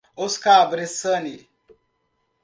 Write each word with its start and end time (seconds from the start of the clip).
Oscar 0.15 0.65
Bressane 0.67 1.45